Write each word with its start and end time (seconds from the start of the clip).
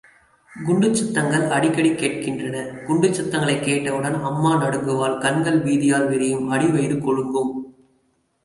குண்டுச் 0.67 0.93
சத்தங்கள் 0.93 1.49
அடிக்கடி 1.49 1.91
கேட்கின்றன. 1.91 2.63
குண்டுச் 2.87 3.13
சத்தங்களைக் 3.13 3.63
கேட்டவுடன் 3.63 4.13
அம்மா 4.13 4.63
நடுங்குவாள். 4.63 5.19
கண்கள் 5.19 5.63
பீதியால் 5.63 6.07
விரியும். 6.07 6.51
அடிவயிறு 6.51 6.99
குலுங்கும். 6.99 7.53